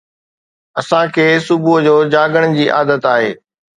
اسان 0.79 1.05
کي 1.17 1.25
صبح 1.49 1.75
جو 1.89 1.93
جاڳڻ 2.17 2.43
جي 2.59 2.65
عادت 2.79 3.01
آهي. 3.13 3.29